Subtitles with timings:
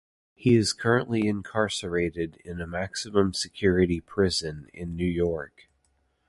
[0.33, 5.69] He is currently incarcerated in a maximum security prison in New York.